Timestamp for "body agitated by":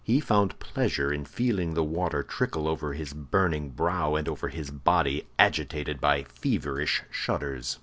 4.71-6.23